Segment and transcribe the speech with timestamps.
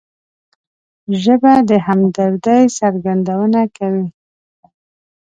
[1.23, 4.07] ژبه د همدردۍ څرګندونه کوي